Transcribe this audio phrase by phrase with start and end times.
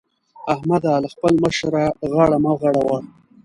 [0.53, 0.93] احمده!
[1.03, 2.97] له خپل مشره غاړه مه غړوه.